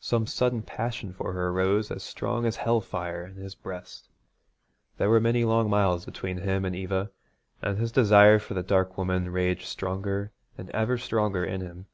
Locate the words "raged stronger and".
9.28-10.70